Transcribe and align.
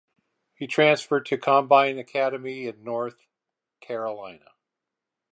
He 0.55 0.65
transferred 0.65 1.27
to 1.27 1.37
Combine 1.37 1.99
Academy 1.99 2.65
in 2.65 2.83
North 2.83 3.27
Carolina. 3.81 4.53